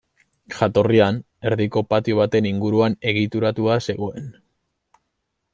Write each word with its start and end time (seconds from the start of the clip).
Jatorrian, 0.59 1.19
erdiko 1.49 1.83
patio 1.93 2.17
baten 2.21 2.49
inguruan 2.53 2.97
egituratua 3.13 3.79
zegoen. 3.91 4.37